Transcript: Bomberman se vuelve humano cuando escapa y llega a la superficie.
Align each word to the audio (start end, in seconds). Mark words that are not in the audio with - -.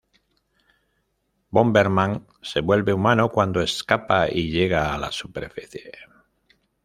Bomberman 1.51 2.25
se 2.41 2.61
vuelve 2.61 2.91
humano 2.91 3.31
cuando 3.31 3.61
escapa 3.61 4.25
y 4.31 4.49
llega 4.49 4.95
a 4.95 4.97
la 4.97 5.11
superficie. 5.11 5.91